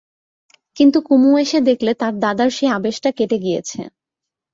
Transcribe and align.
কিন্তু 0.77 0.97
কুমু 1.01 1.31
এসে 1.37 1.59
দেখলে 1.69 1.91
তার 2.01 2.13
দাদার 2.19 2.49
সেই 2.51 2.69
আবেশটা 2.71 3.09
কেটে 3.17 3.37
গিয়েছে। 3.39 3.79